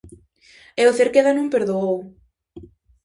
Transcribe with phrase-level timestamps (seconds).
[0.81, 1.95] E o Cerqueda non perdoou.